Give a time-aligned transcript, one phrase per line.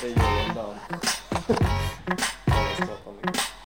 [0.00, 1.09] 被有人到。